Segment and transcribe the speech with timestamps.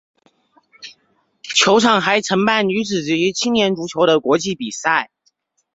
[1.43, 5.11] 球场还承办女子及青年足球的国际比赛。